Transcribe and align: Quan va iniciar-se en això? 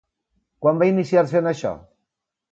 Quan 0.65 0.79
va 0.83 0.87
iniciar-se 0.91 1.39
en 1.43 1.49
això? 1.51 1.75